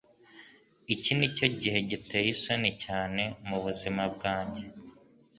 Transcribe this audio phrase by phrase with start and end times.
[0.93, 4.63] Iki nicyo gihe giteye isoni cyane mubuzima bwanjye.